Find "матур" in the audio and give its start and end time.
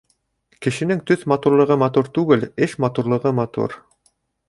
1.83-2.11, 3.45-3.81